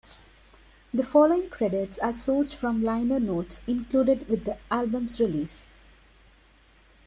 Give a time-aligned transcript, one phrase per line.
[0.91, 5.67] The following credits are sourced from liner notes included with the album's release.